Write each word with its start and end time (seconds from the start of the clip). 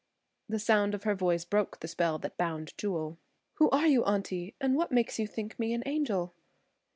The 0.49 0.57
sound 0.57 0.95
of 0.95 1.03
her 1.03 1.13
voice 1.13 1.45
broke 1.45 1.79
the 1.79 1.87
spell 1.87 2.17
that 2.17 2.35
bound 2.35 2.73
Jewel. 2.75 3.19
"Who 3.59 3.69
are 3.69 3.85
you, 3.85 4.03
Auntie, 4.03 4.55
and 4.59 4.73
what 4.75 4.91
makes 4.91 5.19
you 5.19 5.27
think 5.27 5.59
me 5.59 5.73
an 5.73 5.83
angel?" 5.85 6.33